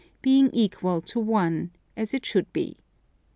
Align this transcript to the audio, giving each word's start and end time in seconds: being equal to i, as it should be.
being 0.23 0.49
equal 0.51 0.99
to 0.99 1.31
i, 1.35 1.69
as 1.95 2.11
it 2.11 2.25
should 2.25 2.51
be. 2.51 2.75